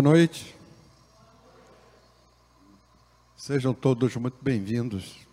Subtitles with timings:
[0.00, 0.56] Boa noite.
[3.36, 5.26] Sejam todos muito bem-vindos.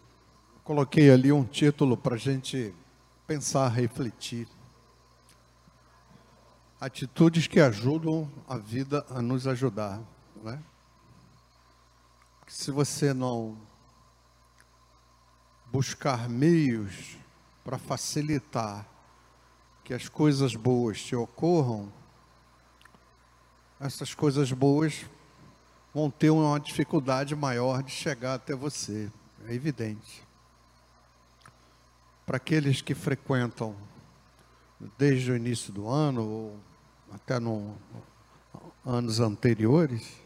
[0.62, 2.76] Coloquei ali um título para a gente
[3.26, 4.46] pensar, refletir.
[6.82, 10.02] Atitudes que ajudam a vida a nos ajudar.
[10.44, 10.62] Né?
[12.46, 13.58] Se você não
[15.72, 17.16] buscar meios
[17.64, 18.86] para facilitar
[19.86, 21.90] que as coisas boas te ocorram,
[23.80, 25.06] essas coisas boas
[25.94, 29.12] vão ter uma dificuldade maior de chegar até você,
[29.48, 30.24] é evidente.
[32.26, 33.76] Para aqueles que frequentam
[34.98, 36.60] desde o início do ano ou
[37.14, 37.76] até no
[38.86, 40.18] anos anteriores,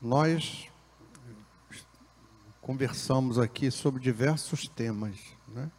[0.00, 0.68] nós
[2.60, 5.16] conversamos aqui sobre diversos temas,
[5.48, 5.70] né?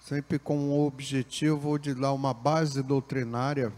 [0.00, 3.72] sempre com o objetivo de dar uma base doutrinária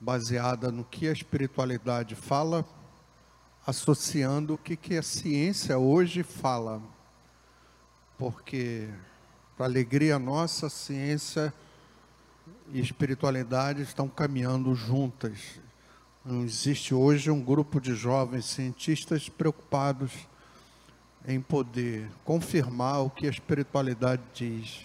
[0.00, 2.64] baseada no que a espiritualidade fala,
[3.66, 6.80] associando o que, que a ciência hoje fala.
[8.18, 8.88] Porque,
[9.56, 11.52] para alegria nossa, ciência
[12.72, 15.60] e espiritualidade estão caminhando juntas.
[16.24, 20.12] Não existe hoje um grupo de jovens cientistas preocupados
[21.26, 24.84] em poder confirmar o que a espiritualidade diz.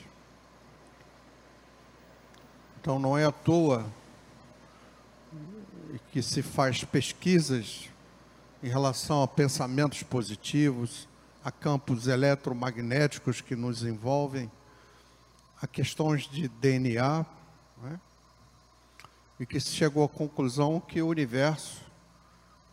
[2.79, 3.85] Então não é à toa
[6.11, 7.89] que se faz pesquisas
[8.63, 11.07] em relação a pensamentos positivos,
[11.43, 14.51] a campos eletromagnéticos que nos envolvem,
[15.61, 17.25] a questões de DNA,
[17.81, 17.99] né?
[19.39, 21.81] e que se chegou à conclusão que o universo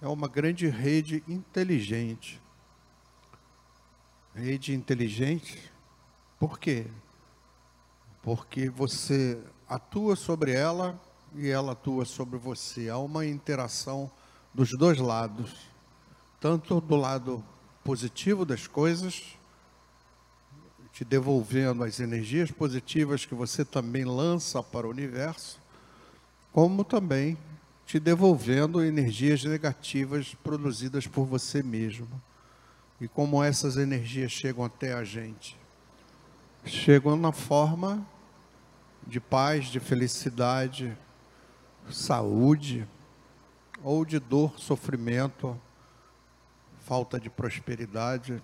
[0.01, 2.41] é uma grande rede inteligente.
[4.35, 5.73] Rede inteligente,
[6.39, 6.87] por quê?
[8.23, 11.01] Porque você atua sobre ela
[11.35, 12.89] e ela atua sobre você.
[12.89, 14.11] Há uma interação
[14.53, 15.53] dos dois lados,
[16.41, 17.45] tanto do lado
[17.85, 19.37] positivo das coisas,
[20.93, 25.61] te devolvendo as energias positivas que você também lança para o universo,
[26.53, 27.39] como também
[27.87, 32.09] te devolvendo energias negativas produzidas por você mesmo.
[33.01, 35.57] E como essas energias chegam até a gente?
[36.65, 38.05] Chegam na forma
[39.07, 40.95] de paz, de felicidade,
[41.95, 42.87] saúde,
[43.83, 45.59] ou de dor, sofrimento,
[46.81, 48.43] falta de prosperidade.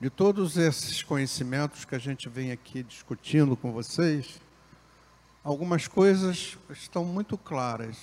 [0.00, 4.40] De todos esses conhecimentos que a gente vem aqui discutindo com vocês,
[5.42, 7.98] algumas coisas estão muito claras.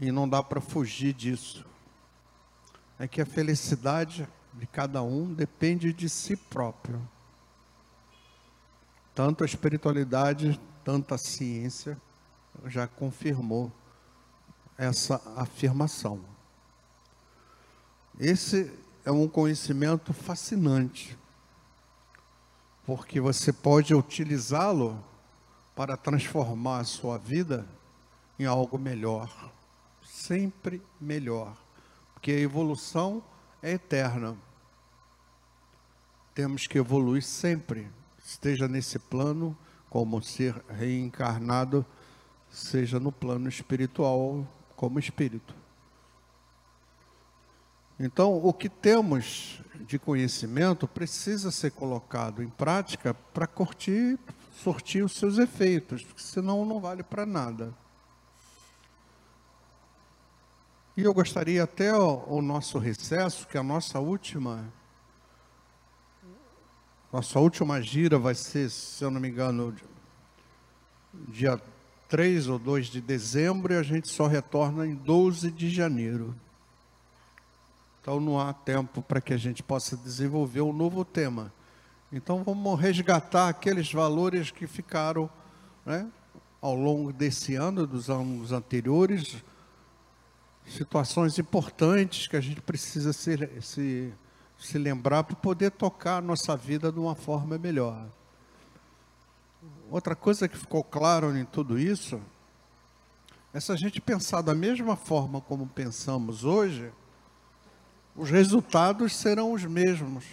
[0.00, 1.64] E não dá para fugir disso.
[2.98, 7.00] É que a felicidade de cada um depende de si próprio.
[9.14, 12.00] Tanto a espiritualidade, tanto a ciência
[12.66, 13.70] já confirmou
[14.76, 16.20] essa afirmação.
[18.18, 18.72] Esse
[19.04, 21.16] é um conhecimento fascinante,
[22.84, 25.02] porque você pode utilizá-lo
[25.74, 27.66] para transformar a sua vida
[28.38, 29.52] em algo melhor,
[30.04, 31.56] sempre melhor,
[32.14, 33.22] porque a evolução
[33.62, 34.36] é eterna.
[36.34, 37.88] Temos que evoluir sempre
[38.30, 39.56] esteja nesse plano
[39.88, 41.84] como ser reencarnado,
[42.48, 44.46] seja no plano espiritual
[44.76, 45.52] como espírito.
[47.98, 54.18] Então, o que temos de conhecimento precisa ser colocado em prática para curtir,
[54.62, 57.74] sortir os seus efeitos, porque senão não vale para nada.
[60.96, 64.72] E eu gostaria até o, o nosso recesso, que é a nossa última
[67.12, 69.74] nossa última gira vai ser, se eu não me engano,
[71.28, 71.60] dia
[72.08, 76.34] 3 ou 2 de dezembro e a gente só retorna em 12 de janeiro.
[78.00, 81.52] Então não há tempo para que a gente possa desenvolver um novo tema.
[82.12, 85.28] Então vamos resgatar aqueles valores que ficaram
[85.84, 86.08] né,
[86.60, 89.36] ao longo desse ano, dos anos anteriores,
[90.66, 94.12] situações importantes que a gente precisa se, se
[94.60, 98.06] se lembrar para poder tocar a nossa vida de uma forma melhor.
[99.90, 102.20] Outra coisa que ficou claro em tudo isso
[103.52, 106.92] é se a gente pensar da mesma forma como pensamos hoje,
[108.14, 110.24] os resultados serão os mesmos.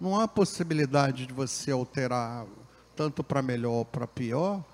[0.00, 2.46] Não há possibilidade de você alterar
[2.96, 4.64] tanto para melhor ou para pior,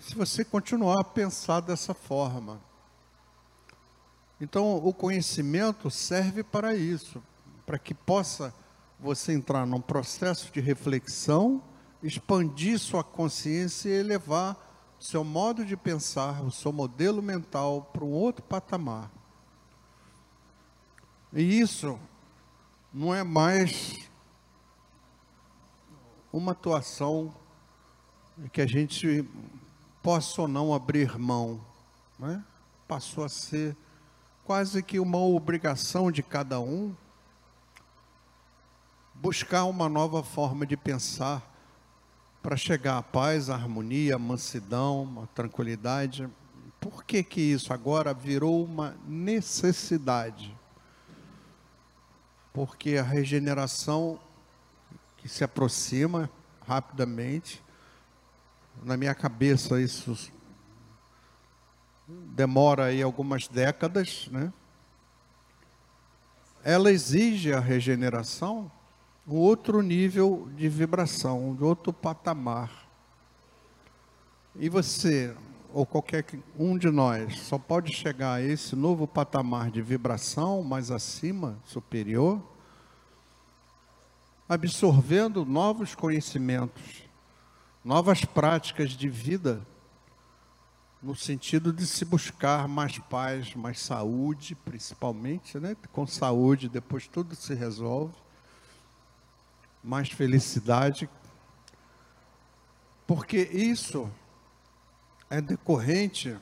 [0.00, 2.60] se você continuar a pensar dessa forma.
[4.40, 7.22] Então, o conhecimento serve para isso,
[7.66, 8.54] para que possa
[8.98, 11.62] você entrar num processo de reflexão
[12.02, 14.56] expandir sua consciência e elevar
[15.00, 19.10] seu modo de pensar, o seu modelo mental para um outro patamar.
[21.32, 21.98] E isso
[22.92, 24.08] não é mais
[26.32, 27.34] uma atuação
[28.52, 29.24] que a gente
[30.02, 31.60] possa ou não abrir mão.
[32.18, 32.42] Né?
[32.86, 33.76] Passou a ser
[34.48, 36.94] quase que uma obrigação de cada um
[39.16, 41.42] buscar uma nova forma de pensar
[42.42, 46.26] para chegar à paz, à harmonia, à mansidão, à tranquilidade.
[46.80, 50.56] Por que que isso agora virou uma necessidade?
[52.50, 54.18] Porque a regeneração
[55.18, 56.30] que se aproxima
[56.66, 57.62] rapidamente,
[58.82, 60.32] na minha cabeça isso
[62.08, 64.52] demora aí algumas décadas, né?
[66.64, 68.70] Ela exige a regeneração
[69.28, 72.88] um outro nível de vibração, de outro patamar.
[74.56, 75.36] E você,
[75.72, 76.24] ou qualquer
[76.58, 82.42] um de nós, só pode chegar a esse novo patamar de vibração mais acima, superior,
[84.48, 87.02] absorvendo novos conhecimentos,
[87.84, 89.60] novas práticas de vida,
[91.02, 95.76] no sentido de se buscar mais paz, mais saúde, principalmente, né?
[95.92, 98.14] Com saúde, depois tudo se resolve
[99.82, 101.08] mais felicidade,
[103.06, 104.10] porque isso
[105.30, 106.36] é decorrente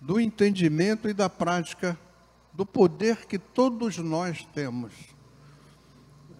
[0.00, 1.98] do entendimento e da prática
[2.52, 4.92] do poder que todos nós temos.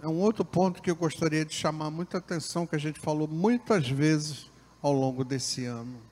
[0.03, 3.27] É um outro ponto que eu gostaria de chamar muita atenção, que a gente falou
[3.27, 4.51] muitas vezes
[4.83, 6.12] ao longo desse ano.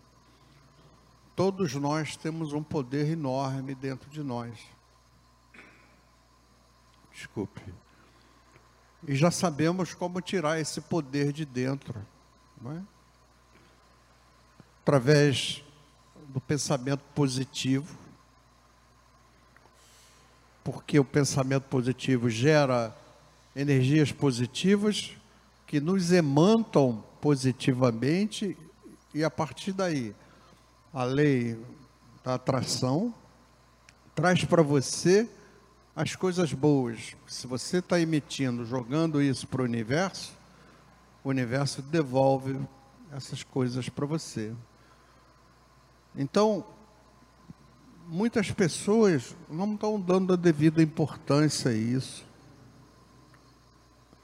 [1.34, 4.58] Todos nós temos um poder enorme dentro de nós.
[7.12, 7.62] Desculpe.
[9.06, 11.94] E já sabemos como tirar esse poder de dentro.
[12.66, 12.82] É?
[14.82, 15.64] Através
[16.28, 17.96] do pensamento positivo.
[20.62, 22.94] Porque o pensamento positivo gera
[23.56, 25.12] energias positivas
[25.66, 28.56] que nos emantam positivamente
[29.14, 30.14] e a partir daí
[30.92, 31.58] a lei
[32.24, 33.14] da atração
[34.14, 35.28] traz para você
[35.94, 37.16] as coisas boas.
[37.26, 40.32] Se você está emitindo, jogando isso para o universo,
[41.22, 42.58] o universo devolve
[43.12, 44.52] essas coisas para você.
[46.16, 46.64] Então,
[48.08, 52.24] muitas pessoas não estão dando a devida importância a isso.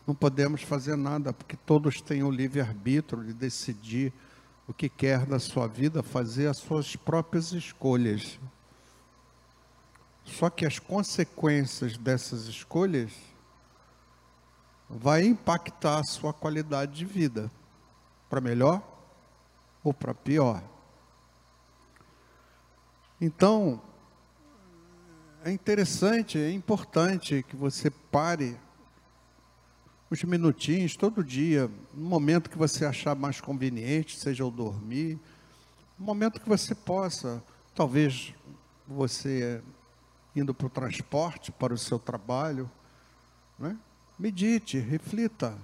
[0.07, 4.13] Não podemos fazer nada, porque todos têm o livre-arbítrio de decidir
[4.69, 8.39] o que quer da sua vida, fazer as suas próprias escolhas.
[10.25, 13.13] Só que as consequências dessas escolhas
[14.89, 17.51] vai impactar a sua qualidade de vida
[18.29, 18.83] para melhor
[19.85, 20.63] ou para pior.
[23.21, 23.81] Então,
[25.45, 28.59] é interessante, é importante que você pare
[30.11, 35.19] uns minutinhos todo dia, no momento que você achar mais conveniente, seja o dormir,
[35.99, 37.43] no momento que você possa,
[37.75, 38.33] talvez
[38.87, 39.63] você
[40.35, 42.71] indo para o transporte, para o seu trabalho.
[43.59, 43.77] Né?
[44.19, 45.57] Medite, reflita.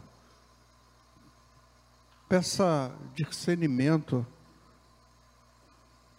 [2.29, 4.27] Peça discernimento,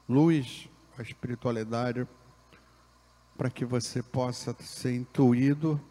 [0.08, 2.08] luz, a espiritualidade,
[3.36, 5.82] para que você possa ser intuído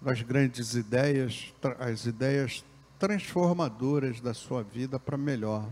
[0.00, 2.64] das grandes ideias, as ideias
[2.98, 5.68] transformadoras da sua vida para melhor.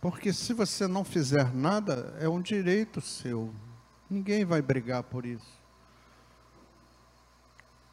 [0.00, 3.52] Porque se você não fizer nada, é um direito seu,
[4.10, 5.60] Ninguém vai brigar por isso.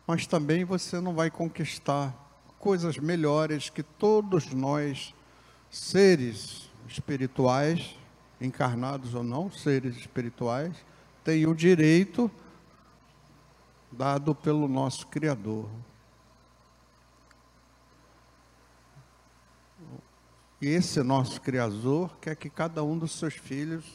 [0.08, 2.12] Mas também você não vai conquistar
[2.58, 5.14] coisas melhores que todos nós,
[5.70, 7.96] seres espirituais,
[8.42, 10.76] encarnados ou não, seres espirituais,
[11.24, 12.32] têm o direito
[13.92, 15.70] dado pelo nosso Criador.
[20.60, 23.86] E esse nosso Criador quer que cada um dos seus filhos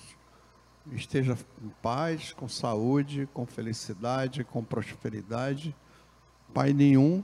[0.93, 5.75] esteja em paz, com saúde, com felicidade, com prosperidade.
[6.55, 7.23] Pai nenhum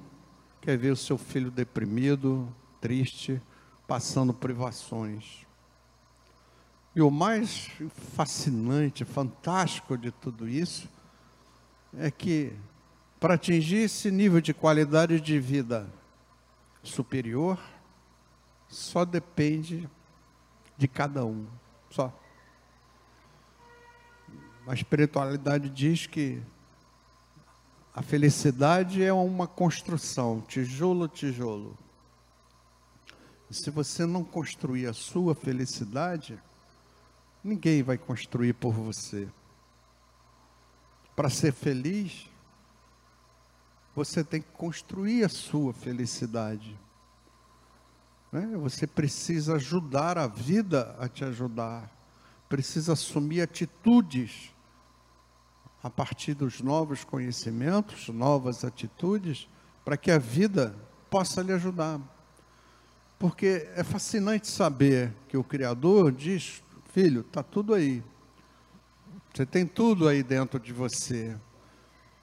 [0.61, 3.41] quer ver o seu filho deprimido, triste,
[3.87, 5.47] passando privações.
[6.95, 7.71] E o mais
[8.17, 10.89] fascinante, fantástico de tudo isso
[11.97, 12.52] é que
[13.21, 15.88] para atingir esse nível de qualidade de vida
[16.83, 17.59] superior,
[18.68, 19.88] só depende
[20.76, 21.47] de cada um,
[21.90, 22.16] só.
[24.66, 26.40] A espiritualidade diz que
[27.95, 31.76] a felicidade é uma construção, tijolo a tijolo.
[33.50, 36.38] Se você não construir a sua felicidade,
[37.42, 39.26] ninguém vai construir por você.
[41.19, 42.31] Para ser feliz,
[43.93, 46.79] você tem que construir a sua felicidade.
[48.31, 48.57] Né?
[48.59, 51.91] Você precisa ajudar a vida a te ajudar.
[52.49, 54.55] Precisa assumir atitudes
[55.83, 59.49] a partir dos novos conhecimentos, novas atitudes,
[59.85, 60.73] para que a vida
[61.11, 62.01] possa lhe ajudar.
[63.19, 68.05] Porque é fascinante saber que o Criador diz: filho, está tudo aí.
[69.35, 71.37] Você tem tudo aí dentro de você.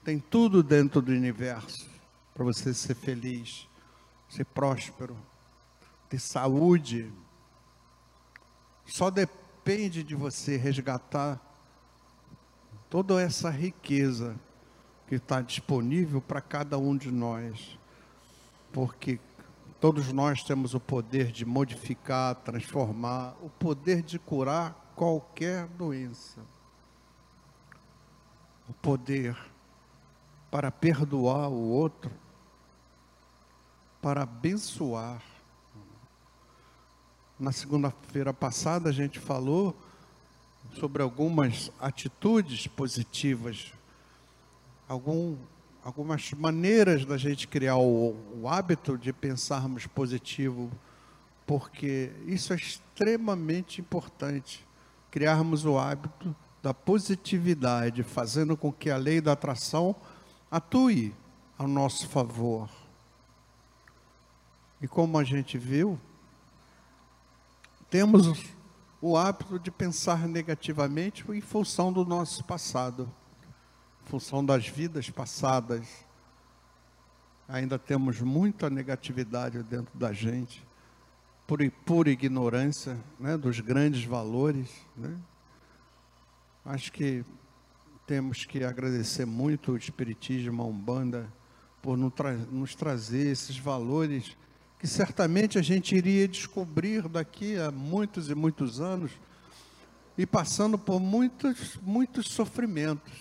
[0.04, 1.88] Tem tudo dentro do universo
[2.32, 3.66] para você ser feliz,
[4.28, 5.16] ser próspero,
[6.08, 7.10] ter saúde.
[8.84, 11.40] Só depende de você resgatar
[12.88, 14.36] toda essa riqueza
[15.08, 17.78] que está disponível para cada um de nós.
[18.72, 19.18] Porque
[19.80, 26.40] todos nós temos o poder de modificar, transformar, o poder de curar qualquer doença.
[28.68, 29.36] O poder
[30.50, 32.10] para perdoar o outro,
[34.00, 35.20] para abençoar.
[37.38, 39.76] Na segunda-feira passada a gente falou
[40.80, 43.72] sobre algumas atitudes positivas,
[44.88, 45.36] algum,
[45.84, 50.70] algumas maneiras da gente criar o, o hábito de pensarmos positivo,
[51.46, 54.66] porque isso é extremamente importante.
[55.10, 56.34] Criarmos o hábito
[56.66, 59.94] da positividade, fazendo com que a lei da atração
[60.50, 61.14] atue
[61.56, 62.68] ao nosso favor.
[64.82, 65.96] E como a gente viu,
[67.88, 68.46] temos
[69.00, 73.08] o hábito de pensar negativamente em função do nosso passado,
[74.04, 75.86] em função das vidas passadas.
[77.48, 80.66] Ainda temos muita negatividade dentro da gente,
[81.46, 84.68] por pura ignorância né, dos grandes valores.
[84.96, 85.16] Né?
[86.68, 87.24] Acho que
[88.08, 91.32] temos que agradecer muito o Espiritismo, a Umbanda,
[91.80, 94.36] por nos, tra nos trazer esses valores
[94.76, 99.12] que certamente a gente iria descobrir daqui a muitos e muitos anos
[100.18, 103.12] e passando por muitos, muitos sofrimentos.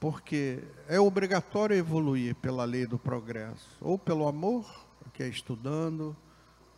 [0.00, 4.64] Porque é obrigatório evoluir pela lei do progresso, ou pelo amor,
[5.12, 6.16] que é estudando,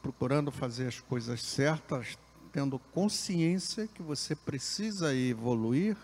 [0.02, 2.18] procurando fazer as coisas certas,
[2.58, 5.96] tendo consciência que você precisa evoluir,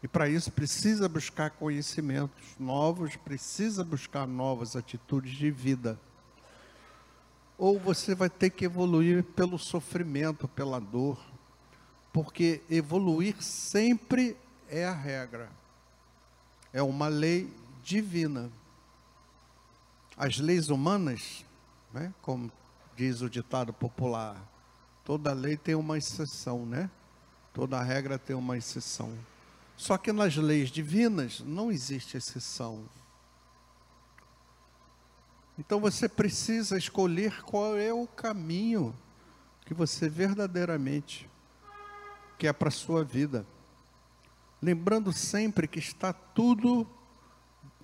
[0.00, 5.98] e para isso precisa buscar conhecimentos novos, precisa buscar novas atitudes de vida
[7.58, 11.18] ou você vai ter que evoluir pelo sofrimento, pela dor,
[12.12, 14.36] porque evoluir sempre
[14.68, 15.48] é a regra,
[16.72, 17.52] é uma lei
[17.82, 18.50] divina.
[20.16, 21.44] As leis humanas,
[21.92, 22.50] né, como
[22.96, 24.53] diz o ditado popular,
[25.04, 26.90] toda lei tem uma exceção, né?
[27.52, 29.16] Toda regra tem uma exceção.
[29.76, 32.84] Só que nas leis divinas não existe exceção.
[35.58, 38.94] Então você precisa escolher qual é o caminho
[39.64, 41.28] que você verdadeiramente
[42.38, 43.46] quer para a sua vida.
[44.60, 46.86] Lembrando sempre que está tudo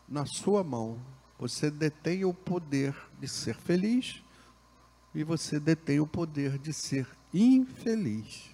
[0.09, 0.99] na sua mão.
[1.39, 4.23] Você detém o poder de ser feliz
[5.14, 8.50] e você detém o poder de ser infeliz.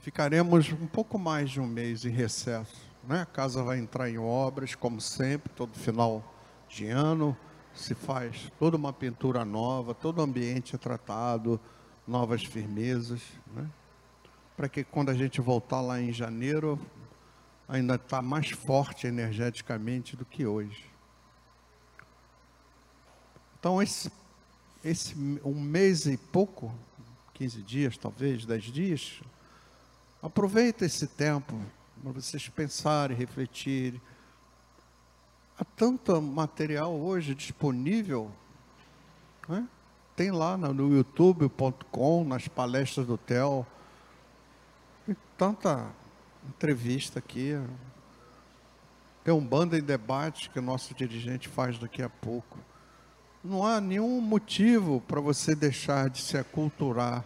[0.00, 2.80] Ficaremos um pouco mais de um mês em recesso.
[3.04, 3.22] Né?
[3.22, 6.24] A casa vai entrar em obras, como sempre, todo final
[6.68, 7.36] de ano
[7.74, 11.60] se faz toda uma pintura nova, todo o ambiente é tratado,
[12.06, 13.22] novas firmezas,
[13.54, 13.66] né?
[14.56, 16.78] para que quando a gente voltar lá em janeiro,
[17.68, 20.89] ainda está mais forte energeticamente do que hoje.
[23.60, 24.10] Então, esse,
[24.82, 25.14] esse
[25.44, 26.74] um mês e pouco,
[27.34, 29.20] 15 dias talvez, 10 dias,
[30.22, 31.60] aproveita esse tempo
[32.02, 34.00] para vocês pensarem, refletirem.
[35.58, 38.32] Há tanto material hoje disponível,
[39.46, 39.68] né?
[40.16, 43.66] tem lá no youtube.com, nas palestras do TEL,
[45.36, 45.90] tanta
[46.48, 47.60] entrevista aqui.
[49.22, 52.58] Tem um banda em debate que o nosso dirigente faz daqui a pouco.
[53.42, 57.24] Não há nenhum motivo para você deixar de se aculturar,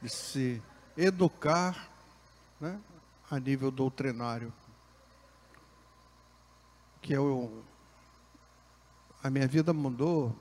[0.00, 0.62] de se
[0.96, 1.90] educar,
[2.60, 2.78] né?
[3.30, 4.52] a nível doutrinário,
[7.02, 7.64] que eu,
[9.22, 10.34] a minha vida mudou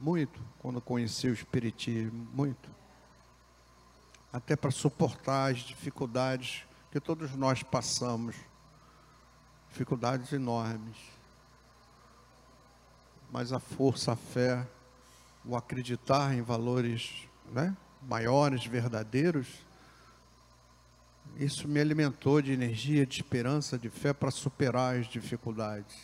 [0.00, 2.70] muito quando conheci o Espiritismo, muito.
[4.32, 8.34] Até para suportar as dificuldades que todos nós passamos,
[9.68, 11.13] dificuldades enormes.
[13.34, 14.64] Mas a força, a fé,
[15.44, 19.48] o acreditar em valores né, maiores, verdadeiros,
[21.36, 25.96] isso me alimentou de energia, de esperança, de fé para superar as dificuldades.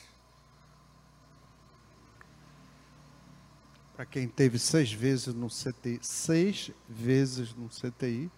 [3.94, 8.28] Para quem teve seis vezes no CTI, seis vezes no CTI,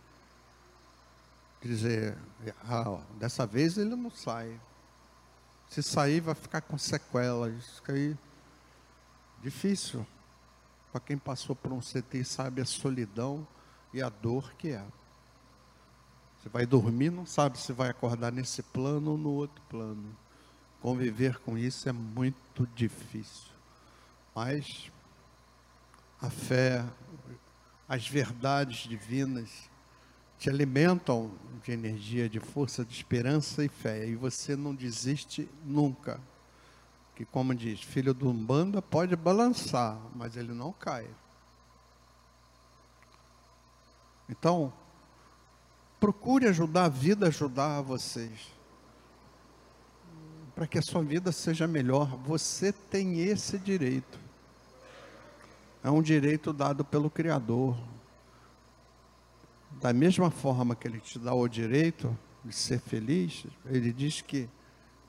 [1.63, 2.15] dizer,
[2.69, 4.61] ah, dessa vez ele não sai.
[5.71, 7.55] Se sair, vai ficar com sequelas.
[7.55, 8.15] Isso aí,
[9.43, 10.07] difícil.
[10.91, 13.47] Para quem passou por um CTI sabe a solidão
[13.93, 14.85] e a dor que é.
[16.41, 20.17] Você vai dormir, não sabe se vai acordar nesse plano ou no outro plano.
[20.81, 23.53] Conviver com isso é muito difícil.
[24.35, 24.91] Mas
[26.21, 26.85] a fé,
[27.89, 29.71] as verdades divinas
[30.39, 31.31] te alimentam
[31.65, 34.09] de energia, de força, de esperança e fé.
[34.09, 36.21] E você não desiste nunca.
[37.15, 41.07] Que como diz, filho do Umbanda pode balançar, mas ele não cai.
[44.29, 44.73] Então,
[46.01, 48.51] procure ajudar a vida, ajudar vocês.
[50.55, 52.17] Para que a sua vida seja melhor.
[52.25, 54.19] Você tem esse direito.
[55.85, 57.77] É um direito dado pelo Criador.
[59.81, 64.49] Da mesma forma que Ele te dá o direito de ser feliz, Ele diz que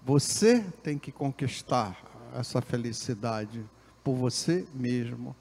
[0.05, 1.97] você tem que conquistar
[2.35, 3.63] essa felicidade
[4.03, 5.35] por você mesmo.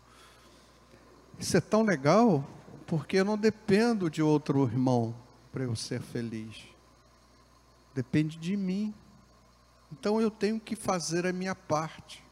[1.38, 2.48] Isso é tão legal
[2.86, 5.14] porque eu não dependo de outro irmão
[5.50, 6.62] para eu ser feliz.
[7.92, 8.94] Depende de mim.
[9.90, 12.22] Então eu tenho que fazer a minha parte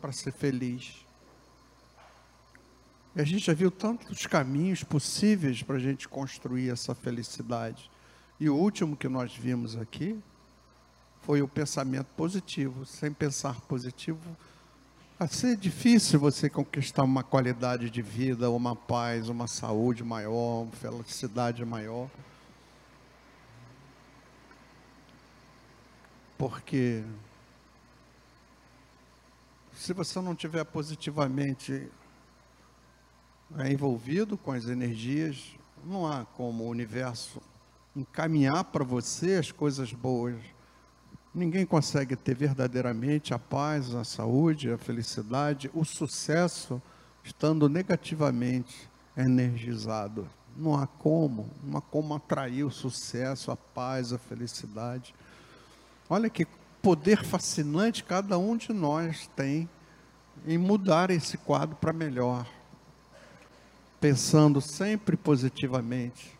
[0.00, 1.04] para ser feliz.
[3.14, 7.90] E a gente já viu tantos caminhos possíveis para a gente construir essa felicidade.
[8.40, 10.18] E o último que nós vimos aqui
[11.22, 12.84] foi o pensamento positivo.
[12.84, 14.20] Sem pensar positivo,
[15.18, 20.72] vai ser difícil você conquistar uma qualidade de vida, uma paz, uma saúde maior, uma
[20.72, 22.08] felicidade maior.
[26.36, 27.04] Porque
[29.76, 31.88] se você não tiver positivamente
[33.58, 35.54] é, envolvido com as energias,
[35.84, 37.40] não há como o universo
[37.94, 40.36] encaminhar para você as coisas boas.
[41.34, 46.80] Ninguém consegue ter verdadeiramente a paz, a saúde, a felicidade, o sucesso
[47.24, 50.28] estando negativamente energizado.
[50.54, 55.14] Não há como, não há como atrair o sucesso, a paz, a felicidade.
[56.10, 56.46] Olha que
[56.82, 59.66] poder fascinante cada um de nós tem
[60.46, 62.46] em mudar esse quadro para melhor.
[63.98, 66.36] Pensando sempre positivamente.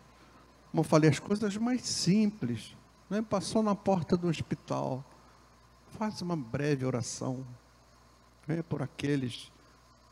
[0.70, 2.74] Como eu falei, as coisas mais simples.
[3.12, 3.20] Né?
[3.20, 5.04] Passou na porta do hospital.
[5.98, 7.44] Faz uma breve oração.
[8.48, 8.62] Né?
[8.62, 9.52] Por aqueles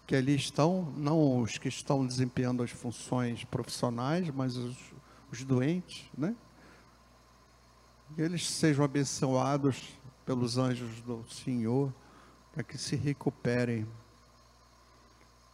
[0.07, 4.77] que ali estão, não os que estão desempenhando as funções profissionais, mas os,
[5.33, 6.37] os doentes, né?
[8.15, 9.95] que eles sejam abençoados
[10.27, 11.91] pelos anjos do Senhor,
[12.53, 13.89] para que se recuperem.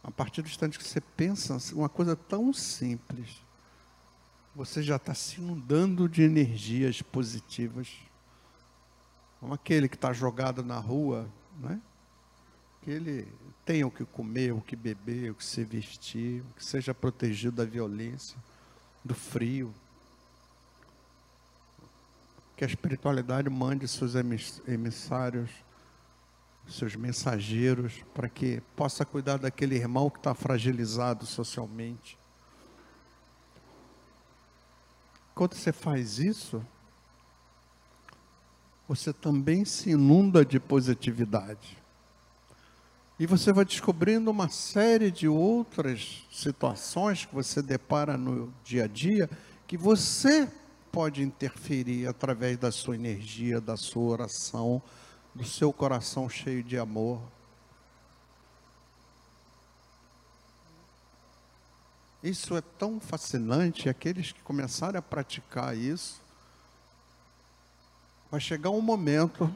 [0.03, 3.41] A partir do instante que você pensa uma coisa tão simples,
[4.57, 7.89] você já está se inundando de energias positivas.
[9.39, 11.79] Como aquele que está jogado na rua, né?
[12.81, 13.27] que ele
[13.63, 17.65] tenha o que comer, o que beber, o que se vestir, que seja protegido da
[17.65, 18.35] violência,
[19.05, 19.71] do frio
[22.55, 24.15] que a espiritualidade mande seus
[24.67, 25.51] emissários,
[26.67, 32.17] seus mensageiros, para que possa cuidar daquele irmão que está fragilizado socialmente.
[35.37, 36.65] Quando você faz isso,
[38.87, 41.77] você também se inunda de positividade.
[43.19, 48.87] E você vai descobrindo uma série de outras situações que você depara no dia a
[48.87, 49.29] dia
[49.67, 50.51] que você
[50.91, 54.81] pode interferir através da sua energia, da sua oração,
[55.35, 57.21] do seu coração cheio de amor.
[62.23, 66.21] Isso é tão fascinante, aqueles que começarem a praticar isso,
[68.29, 69.53] vai chegar um momento,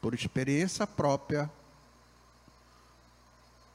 [0.00, 1.50] por experiência própria,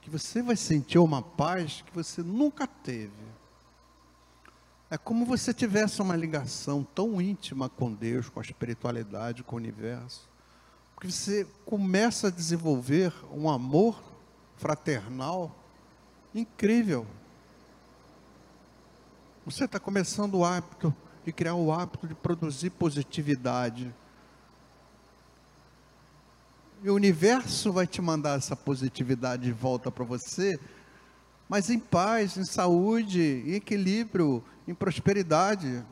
[0.02, 3.12] que você vai sentir uma paz que você nunca teve.
[4.90, 9.60] É como você tivesse uma ligação tão íntima com Deus, com a espiritualidade, com o
[9.60, 10.28] universo.
[10.96, 14.02] Porque você começa a desenvolver um amor
[14.58, 15.56] fraternal
[16.34, 17.06] incrível.
[19.52, 23.92] Você está começando o hábito de criar o hábito de produzir positividade.
[26.84, 30.60] E o universo vai te mandar essa positividade de volta para você,
[31.50, 35.84] mas em paz, em saúde, em equilíbrio, em prosperidade.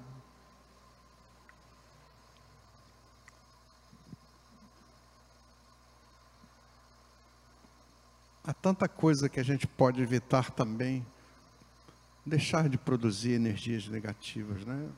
[8.44, 11.04] Há tanta coisa que a gente pode evitar também.
[12.28, 14.90] Deixar de produzir energias negativas, né?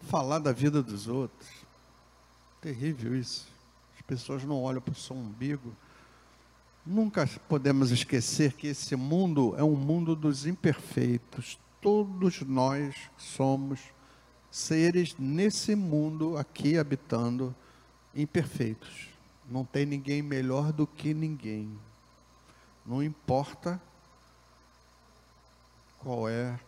[0.00, 1.48] Falar da vida dos outros.
[2.60, 3.46] Terrível isso.
[3.94, 5.72] As pessoas não olham para o seu umbigo.
[6.84, 11.60] Nunca podemos esquecer que esse mundo é um mundo dos imperfeitos.
[11.80, 13.78] Todos nós somos
[14.50, 17.54] seres nesse mundo aqui habitando
[18.12, 19.08] imperfeitos.
[19.48, 21.70] Não tem ninguém melhor do que ninguém.
[22.84, 23.80] Não importa
[26.02, 26.58] qual é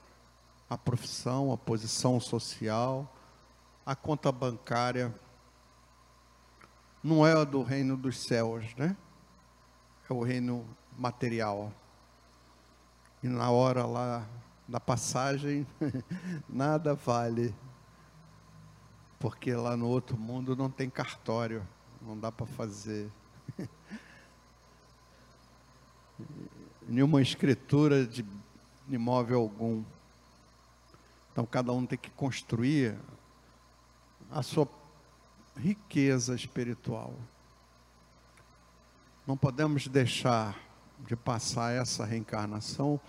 [0.70, 3.12] a profissão, a posição social,
[3.84, 5.14] a conta bancária.
[7.02, 8.96] Não é a do reino dos céus, né?
[10.08, 10.64] É o reino
[10.96, 11.72] material.
[13.22, 14.26] E na hora lá
[14.68, 15.66] da passagem,
[16.48, 17.54] nada vale.
[19.18, 21.66] Porque lá no outro mundo não tem cartório,
[22.00, 23.10] não dá para fazer
[26.86, 28.24] nenhuma escritura de
[28.88, 29.82] imóvel algum.
[31.32, 32.94] Então cada um tem que construir
[34.30, 34.68] a sua
[35.56, 37.14] riqueza espiritual.
[39.26, 40.58] Não podemos deixar
[41.06, 43.00] de passar essa reencarnação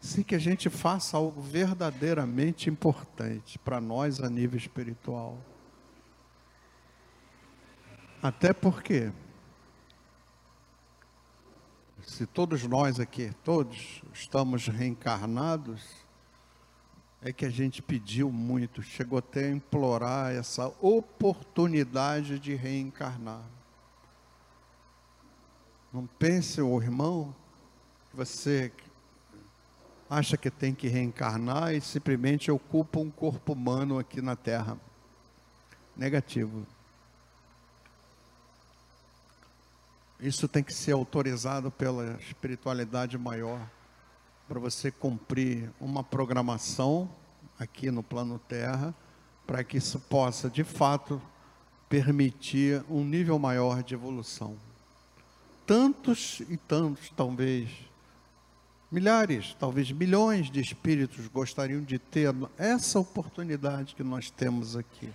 [0.00, 5.38] sem que a gente faça algo verdadeiramente importante para nós a nível espiritual.
[8.20, 9.12] Até porque
[12.06, 15.82] se todos nós aqui, todos estamos reencarnados,
[17.22, 23.42] é que a gente pediu muito, chegou até a implorar essa oportunidade de reencarnar.
[25.92, 27.34] Não pense, o irmão,
[28.10, 28.72] que você
[30.10, 34.76] acha que tem que reencarnar e simplesmente ocupa um corpo humano aqui na Terra.
[35.96, 36.66] Negativo.
[40.22, 43.60] Isso tem que ser autorizado pela espiritualidade maior
[44.46, 47.10] para você cumprir uma programação
[47.58, 48.94] aqui no plano Terra,
[49.44, 51.20] para que isso possa, de fato,
[51.88, 54.56] permitir um nível maior de evolução.
[55.66, 57.68] Tantos e tantos, talvez,
[58.92, 65.12] milhares, talvez milhões de espíritos gostariam de ter essa oportunidade que nós temos aqui,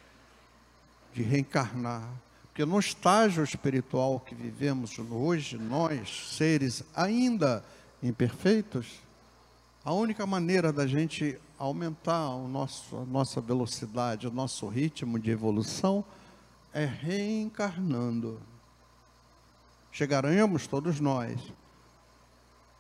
[1.13, 2.09] de reencarnar
[2.57, 7.63] porque no estágio espiritual que vivemos hoje, nós, seres ainda
[8.01, 8.99] imperfeitos,
[9.85, 15.29] a única maneira da gente aumentar o nosso, a nossa velocidade, o nosso ritmo de
[15.29, 16.03] evolução,
[16.73, 18.39] é reencarnando.
[19.91, 21.39] Chegaremos todos nós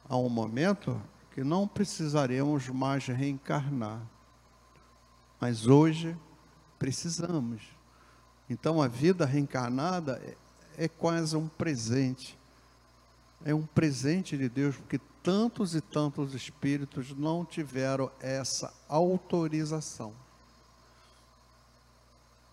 [0.09, 0.99] a um momento
[1.35, 4.01] que não precisaremos mais reencarnar.
[5.39, 6.17] Mas hoje
[6.79, 7.76] precisamos.
[8.49, 10.21] Então a vida reencarnada
[10.77, 12.37] é, é quase um presente.
[13.45, 20.13] É um presente de Deus, porque tantos e tantos espíritos não tiveram essa autorização.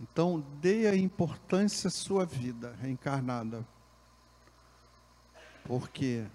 [0.00, 3.64] Então, dê a importância à sua vida reencarnada.
[5.64, 6.26] Porque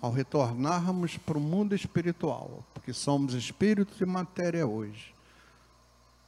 [0.00, 5.12] ao retornarmos para o mundo espiritual, porque somos espíritos e matéria hoje,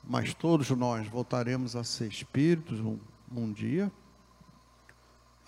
[0.02, 2.98] mas todos nós voltaremos a ser espíritos um,
[3.34, 3.90] um dia,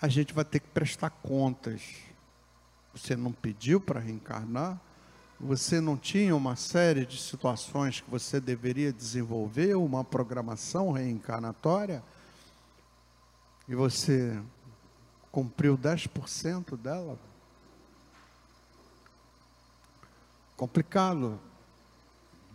[0.01, 1.81] a gente vai ter que prestar contas.
[2.93, 4.79] Você não pediu para reencarnar,
[5.39, 12.03] você não tinha uma série de situações que você deveria desenvolver, uma programação reencarnatória,
[13.67, 14.41] e você
[15.31, 17.17] cumpriu 10% dela.
[20.55, 21.39] Complicado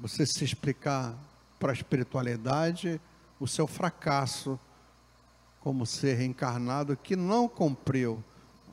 [0.01, 1.15] você se explicar
[1.59, 3.01] para a espiritualidade
[3.41, 4.59] o seu fracasso
[5.61, 8.23] como ser reencarnado que não cumpriu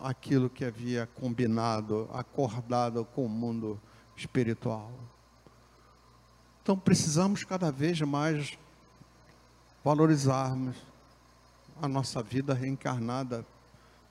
[0.01, 3.79] aquilo que havia combinado, acordado com o mundo
[4.15, 4.91] espiritual.
[6.61, 8.57] Então precisamos cada vez mais
[9.83, 10.75] valorizarmos
[11.81, 13.45] a nossa vida reencarnada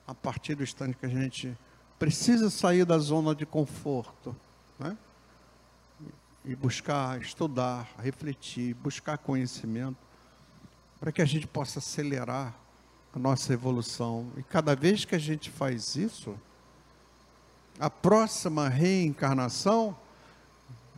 [0.07, 1.57] a partir do instante que a gente
[1.99, 4.37] precisa sair da zona de conforto?
[6.45, 9.97] E buscar estudar, refletir, buscar conhecimento,
[11.01, 12.55] para que a gente possa acelerar
[13.15, 14.27] a nossa evolução.
[14.37, 16.35] E cada vez que a gente faz isso,
[17.79, 19.97] a próxima reencarnação,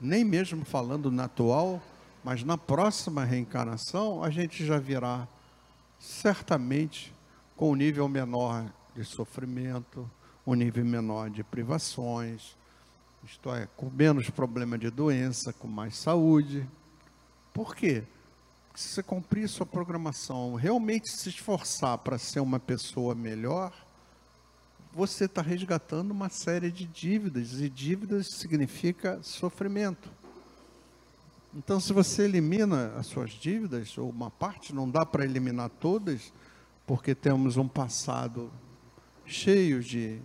[0.00, 1.80] nem mesmo falando na atual,
[2.24, 5.28] mas na próxima reencarnação, a gente já virá
[5.98, 7.12] certamente
[7.56, 10.10] com um nível menor de sofrimento,
[10.46, 12.56] um nível menor de privações,
[13.28, 16.64] isto é, com menos problema de doença, com mais saúde.
[17.52, 18.04] Por quê?
[18.68, 23.72] Porque se você cumprir sua programação, realmente se esforçar para ser uma pessoa melhor,
[24.92, 30.08] você está resgatando uma série de dívidas, e dívidas significa sofrimento.
[31.52, 36.32] Então, se você elimina as suas dívidas, ou uma parte, não dá para eliminar todas,
[36.86, 38.52] porque temos um passado
[39.26, 40.20] cheio de,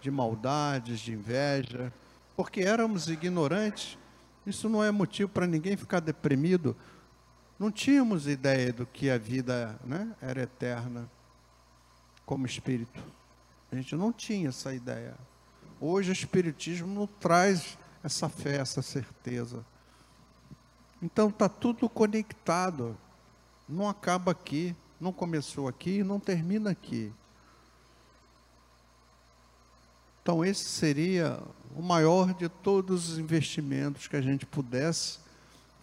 [0.00, 1.92] de maldades, de inveja,
[2.36, 3.98] porque éramos ignorantes,
[4.46, 6.76] isso não é motivo para ninguém ficar deprimido.
[7.58, 11.08] Não tínhamos ideia do que a vida né, era eterna
[12.26, 13.02] como espírito.
[13.70, 15.14] A gente não tinha essa ideia.
[15.80, 19.64] Hoje o Espiritismo não traz essa fé, essa certeza.
[21.02, 22.96] Então está tudo conectado.
[23.68, 27.12] Não acaba aqui, não começou aqui e não termina aqui.
[30.22, 31.38] Então, esse seria
[31.74, 35.18] o maior de todos os investimentos que a gente pudesse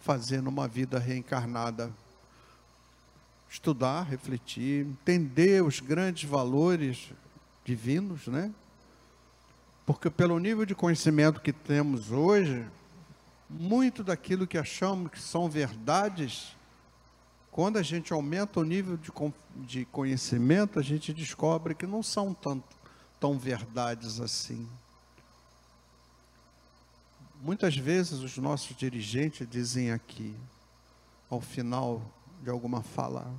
[0.00, 1.92] fazer numa vida reencarnada.
[3.50, 7.10] Estudar, refletir, entender os grandes valores
[7.64, 8.50] divinos, né?
[9.84, 12.64] Porque pelo nível de conhecimento que temos hoje,
[13.50, 16.56] muito daquilo que achamos que são verdades,
[17.50, 19.12] quando a gente aumenta o nível de,
[19.66, 22.64] de conhecimento, a gente descobre que não são tanto,
[23.20, 24.66] tão verdades assim.
[27.42, 30.32] Muitas vezes os nossos dirigentes dizem aqui,
[31.28, 32.00] ao final
[32.40, 33.34] de alguma fala,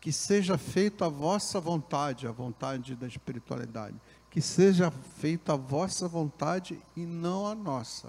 [0.00, 3.94] que seja feita a vossa vontade, a vontade da espiritualidade,
[4.28, 8.08] que seja feita a vossa vontade e não a nossa.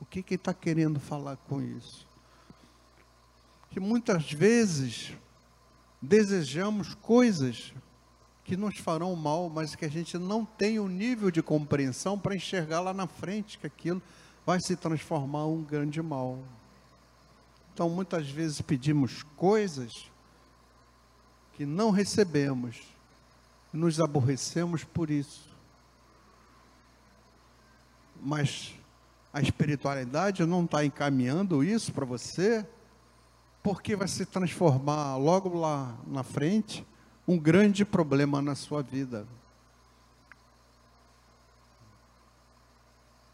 [0.00, 2.06] O que, que está querendo falar com isso?
[3.70, 5.12] Que muitas vezes
[6.00, 7.74] desejamos coisas
[8.46, 12.36] que nos farão mal, mas que a gente não tem o nível de compreensão para
[12.36, 14.00] enxergar lá na frente que aquilo
[14.46, 16.38] vai se transformar em um grande mal.
[17.74, 20.08] Então, muitas vezes pedimos coisas
[21.54, 22.82] que não recebemos,
[23.74, 25.48] e nos aborrecemos por isso.
[28.22, 28.74] Mas
[29.32, 32.64] a espiritualidade não está encaminhando isso para você,
[33.60, 36.86] porque vai se transformar logo lá na frente
[37.26, 39.26] um grande problema na sua vida.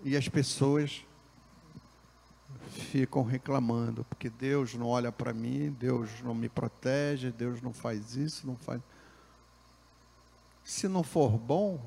[0.03, 1.05] E as pessoas
[2.71, 8.17] ficam reclamando, porque Deus não olha para mim, Deus não me protege, Deus não faz
[8.17, 8.81] isso, não faz.
[10.65, 11.81] Se não for bom,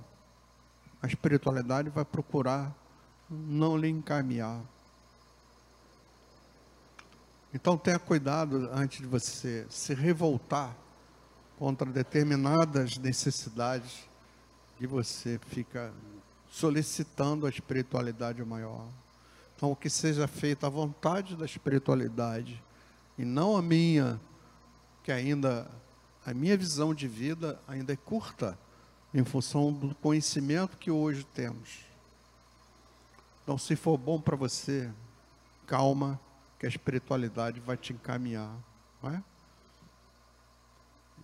[1.02, 2.74] a espiritualidade vai procurar
[3.30, 4.62] não lhe encaminhar.
[7.54, 10.76] Então tenha cuidado antes de você se revoltar
[11.58, 14.04] contra determinadas necessidades
[14.80, 15.94] e você fica
[16.50, 18.88] solicitando a espiritualidade maior.
[19.56, 22.62] Então, que seja feito à vontade da espiritualidade
[23.18, 24.20] e não a minha,
[25.04, 25.70] que ainda
[26.26, 28.58] a minha visão de vida ainda é curta
[29.14, 31.80] em função do conhecimento que hoje temos.
[33.44, 34.92] Então, se for bom para você,
[35.68, 36.20] calma,
[36.60, 38.52] que a espiritualidade vai te encaminhar,
[39.02, 39.24] não é?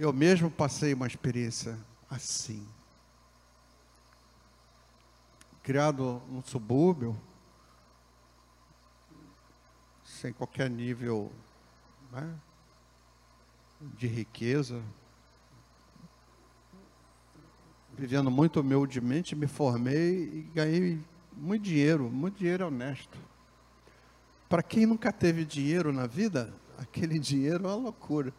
[0.02, 1.78] Eu mesmo passei uma experiência
[2.10, 2.68] assim.
[5.62, 7.16] Criado num subúrbio,
[10.04, 11.32] sem qualquer nível
[12.12, 12.34] né,
[13.80, 14.82] de riqueza,
[17.96, 21.00] vivendo muito humildemente, me formei e ganhei
[21.32, 23.20] muito dinheiro, muito dinheiro honesto.
[24.50, 28.34] Para quem nunca teve dinheiro na vida, aquele dinheiro é uma loucura.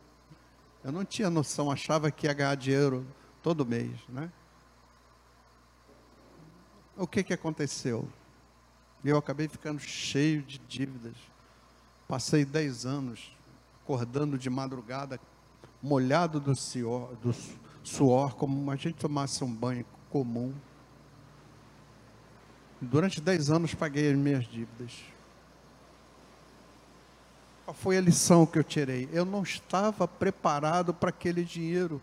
[0.84, 3.06] Eu não tinha noção, achava que ia ganhar dinheiro
[3.42, 4.30] todo mês, né?
[6.96, 8.08] O que que aconteceu?
[9.04, 11.14] Eu acabei ficando cheio de dívidas.
[12.06, 13.32] Passei dez anos
[13.82, 15.18] acordando de madrugada,
[15.82, 17.34] molhado do suor, do
[17.82, 20.54] suor, como a gente tomasse um banho comum.
[22.80, 25.12] Durante dez anos paguei as minhas dívidas.
[27.64, 29.09] Qual foi a lição que eu tirei?
[29.12, 32.03] Eu não estava preparado para aquele dinheiro.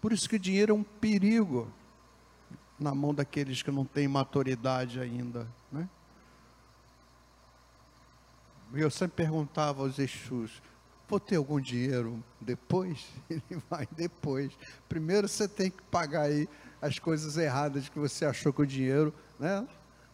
[0.00, 1.70] Por isso que o dinheiro é um perigo
[2.78, 5.46] na mão daqueles que não têm maturidade ainda.
[5.70, 5.88] Né?
[8.74, 10.60] Eu sempre perguntava aos Exus,
[11.08, 13.06] vou ter algum dinheiro depois?
[13.30, 14.52] Ele vai depois.
[14.88, 16.48] Primeiro você tem que pagar aí
[16.82, 19.66] as coisas erradas que você achou que o dinheiro né,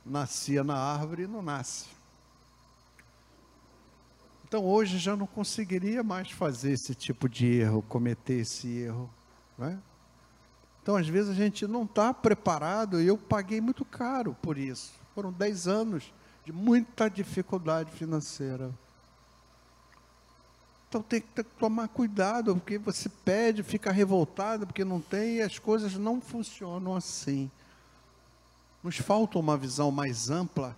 [0.05, 2.00] nascia na árvore e não nasce.
[4.51, 9.09] Então hoje já não conseguiria mais fazer esse tipo de erro, cometer esse erro.
[9.57, 9.79] Né?
[10.83, 14.93] Então às vezes a gente não está preparado e eu paguei muito caro por isso.
[15.15, 16.13] Foram 10 anos
[16.45, 18.73] de muita dificuldade financeira.
[20.89, 25.61] Então tem que tomar cuidado, porque você pede, fica revoltado porque não tem e as
[25.61, 27.49] coisas não funcionam assim.
[28.83, 30.77] Nos falta uma visão mais ampla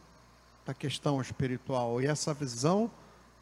[0.66, 2.90] da questão espiritual e essa visão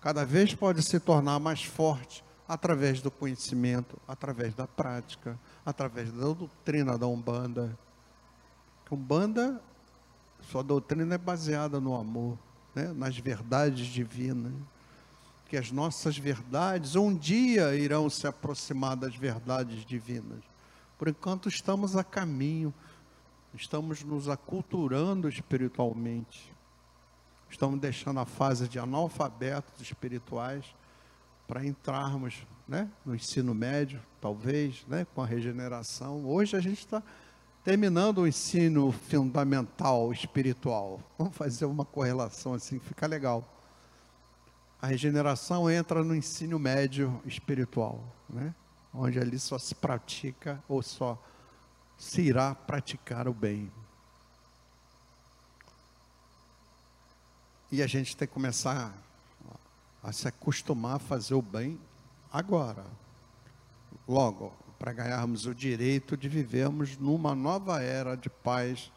[0.01, 6.33] cada vez pode se tornar mais forte através do conhecimento, através da prática, através da
[6.33, 7.79] doutrina da Umbanda.
[8.91, 9.63] Umbanda,
[10.51, 12.37] sua doutrina é baseada no amor,
[12.75, 12.93] né?
[12.93, 14.53] nas verdades divinas
[15.51, 20.39] que as nossas verdades um dia irão se aproximar das verdades divinas.
[20.97, 22.73] Por enquanto estamos a caminho,
[23.53, 26.55] estamos nos aculturando espiritualmente.
[27.51, 30.65] Estamos deixando a fase de analfabetos espirituais
[31.47, 36.25] para entrarmos né, no ensino médio, talvez, né, com a regeneração.
[36.25, 37.03] Hoje a gente está
[37.65, 41.01] terminando o ensino fundamental espiritual.
[41.19, 43.45] Vamos fazer uma correlação assim, fica legal
[44.83, 48.55] a regeneração entra no ensino médio espiritual, né?
[48.95, 51.23] onde ali só se pratica ou só
[51.99, 53.71] se irá praticar o bem.
[57.73, 58.93] E a gente tem que começar
[60.03, 61.79] a se acostumar a fazer o bem
[62.33, 62.85] agora,
[64.09, 68.91] logo, para ganharmos o direito de vivermos numa nova era de paz,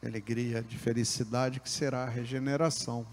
[0.00, 3.06] de alegria, de felicidade, que será a regeneração.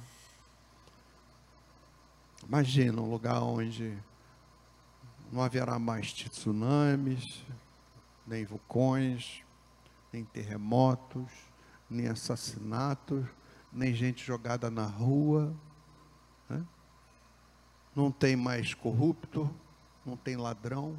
[2.48, 3.98] Imagina um lugar onde
[5.32, 7.44] não haverá mais tsunamis,
[8.26, 9.44] nem vulcões,
[10.14, 11.30] nem terremotos,
[11.90, 13.26] nem assassinatos,
[13.76, 15.54] nem gente jogada na rua.
[16.50, 16.66] Né?
[17.94, 19.54] Não tem mais corrupto,
[20.06, 20.98] não tem ladrão.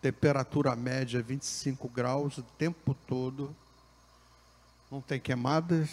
[0.00, 3.54] Temperatura média 25 graus o tempo todo.
[4.90, 5.90] Não tem queimadas,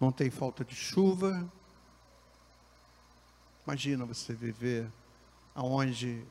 [0.00, 1.46] não tem falta de chuva.
[3.64, 4.90] Imagina você viver
[5.54, 6.24] aonde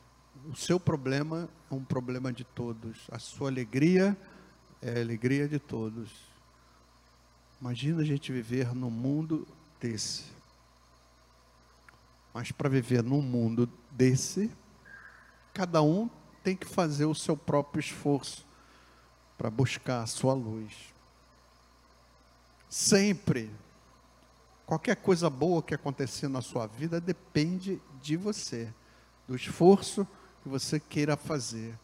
[0.50, 4.16] o seu problema é um problema de todos, a sua alegria
[4.82, 6.25] é a alegria de todos.
[7.60, 9.46] Imagina a gente viver num mundo
[9.80, 10.24] desse.
[12.34, 14.50] Mas para viver num mundo desse,
[15.54, 16.08] cada um
[16.44, 18.44] tem que fazer o seu próprio esforço
[19.38, 20.72] para buscar a sua luz.
[22.68, 23.50] Sempre.
[24.66, 28.72] Qualquer coisa boa que acontecer na sua vida depende de você,
[29.26, 30.06] do esforço
[30.42, 31.78] que você queira fazer,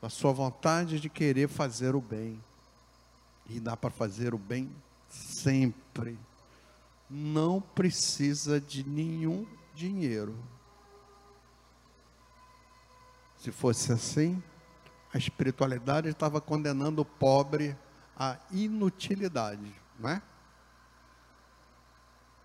[0.00, 2.38] da sua vontade de querer fazer o bem.
[3.48, 4.70] E dá para fazer o bem
[5.16, 6.18] sempre.
[7.08, 10.36] Não precisa de nenhum dinheiro.
[13.38, 14.42] Se fosse assim,
[15.12, 17.76] a espiritualidade estava condenando o pobre
[18.16, 20.22] à inutilidade não é?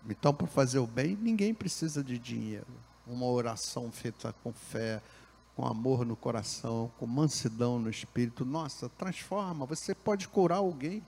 [0.08, 2.66] Então, para fazer o bem, ninguém precisa de dinheiro.
[3.06, 5.00] Uma oração feita com fé,
[5.54, 9.64] com amor no coração, com mansidão no espírito, nossa, transforma.
[9.66, 11.02] Você pode curar alguém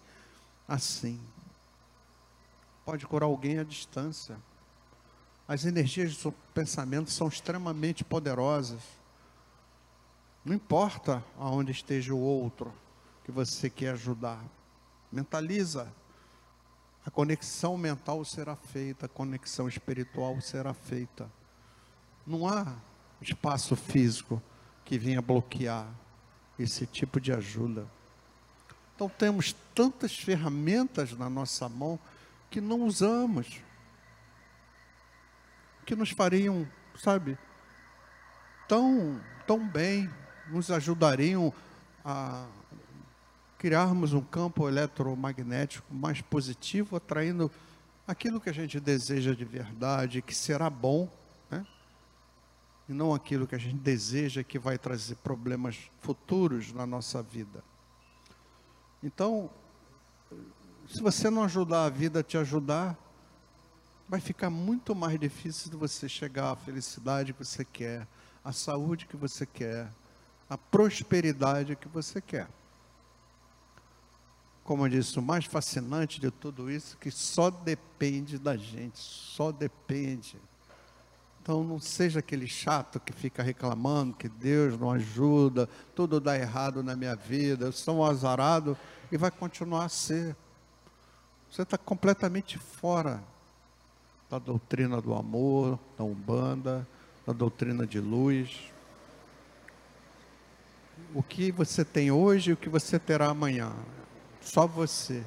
[0.69, 1.19] assim.
[2.85, 4.37] Pode curar alguém à distância.
[5.47, 8.81] As energias do pensamento são extremamente poderosas.
[10.45, 12.73] Não importa aonde esteja o outro
[13.25, 14.43] que você quer ajudar.
[15.11, 15.91] Mentaliza
[17.07, 21.31] a conexão mental será feita, a conexão espiritual será feita.
[22.27, 22.75] Não há
[23.21, 24.43] espaço físico
[24.85, 25.87] que venha bloquear
[26.59, 27.87] esse tipo de ajuda.
[28.95, 31.99] Então temos tantas ferramentas na nossa mão
[32.55, 33.61] que não usamos,
[35.85, 36.65] que nos fariam,
[36.95, 37.37] sabe,
[38.69, 40.09] tão, tão bem,
[40.49, 41.53] nos ajudariam
[42.05, 42.47] a
[43.59, 47.51] criarmos um campo eletromagnético mais positivo, atraindo
[48.07, 51.11] aquilo que a gente deseja de verdade, que será bom,
[51.51, 51.67] né?
[52.89, 57.65] e não aquilo que a gente deseja que vai trazer problemas futuros na nossa vida.
[59.03, 59.51] Então,
[60.89, 62.97] se você não ajudar a vida a te ajudar,
[64.09, 68.07] vai ficar muito mais difícil de você chegar à felicidade que você quer,
[68.45, 69.89] à saúde que você quer,
[70.49, 72.49] à prosperidade que você quer
[74.65, 78.99] como eu disse, o mais fascinante de tudo isso é que só depende da gente,
[78.99, 80.39] só depende.
[81.43, 86.83] Então não seja aquele chato que fica reclamando que Deus não ajuda, tudo dá errado
[86.83, 88.77] na minha vida, eu sou um azarado
[89.13, 90.35] e vai continuar a ser.
[91.55, 93.23] Você está completamente fora
[94.29, 96.85] da doutrina do amor, da Umbanda,
[97.25, 98.73] da doutrina de luz.
[101.15, 103.73] O que você tem hoje e o que você terá amanhã,
[104.41, 105.25] só você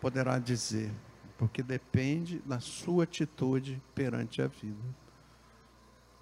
[0.00, 0.90] poderá dizer,
[1.38, 4.82] porque depende da sua atitude perante a vida.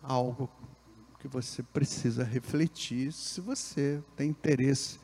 [0.03, 0.47] Algo
[1.21, 5.01] que você precisa refletir se você tem interesse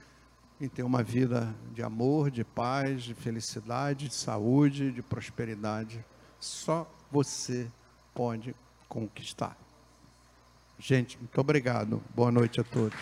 [0.61, 6.05] em ter uma vida de amor, de paz, de felicidade, de saúde, de prosperidade.
[6.41, 7.69] Só você
[8.15, 8.55] pode
[8.89, 9.57] conquistar.
[10.79, 12.03] Gente, muito obrigado.
[12.15, 12.99] Boa noite a todos.